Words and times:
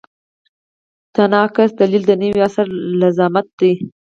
تناقض 1.15 1.69
دلیل 1.81 2.03
د 2.07 2.11
نوي 2.21 2.39
عصر 2.47 2.67
الزامات 3.05 3.47
دي. 3.59 3.73